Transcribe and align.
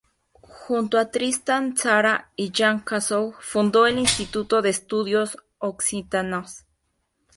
Junto 0.65 0.97
a 0.97 1.11
Tristan 1.11 1.75
Tzara 1.75 2.31
y 2.35 2.51
Jean 2.51 2.79
Cassou 2.79 3.35
fundó 3.39 3.85
el 3.85 3.99
Instituto 3.99 4.63
de 4.63 4.71
Estudios 4.71 5.37
Occitanos. 5.59 6.65